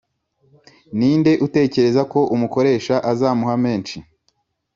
Ni 0.97 1.11
nde 1.19 1.31
utekereza 1.45 2.01
ko 2.11 2.19
umukoresha 2.35 2.95
azamuha 3.11 3.55
menshi 3.65 3.97